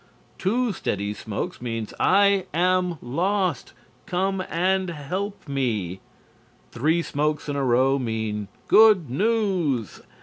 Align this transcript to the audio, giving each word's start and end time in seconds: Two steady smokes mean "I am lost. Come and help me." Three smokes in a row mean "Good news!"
Two 0.39 0.73
steady 0.73 1.13
smokes 1.13 1.61
mean 1.61 1.87
"I 1.99 2.47
am 2.55 2.97
lost. 3.03 3.73
Come 4.07 4.41
and 4.49 4.89
help 4.89 5.47
me." 5.47 5.99
Three 6.71 7.03
smokes 7.03 7.47
in 7.47 7.55
a 7.55 7.63
row 7.63 7.99
mean 7.99 8.47
"Good 8.67 9.11
news!" 9.11 10.01